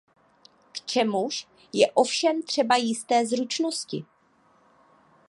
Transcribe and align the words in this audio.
K 0.73 0.81
čemuž 0.85 1.47
je 1.73 1.91
ovšem 1.91 2.41
třeba 2.43 2.75
jisté 2.75 3.25
zručnosti. 3.25 4.05